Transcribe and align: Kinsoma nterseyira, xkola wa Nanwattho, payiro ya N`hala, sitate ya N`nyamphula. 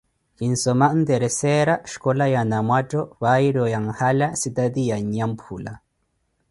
Kinsoma 0.37 0.87
nterseyira, 0.99 1.75
xkola 1.91 2.25
wa 2.33 2.41
Nanwattho, 2.51 3.01
payiro 3.21 3.63
ya 3.73 3.79
N`hala, 3.89 4.27
sitate 4.43 4.81
ya 4.89 4.97
N`nyamphula. 5.05 5.73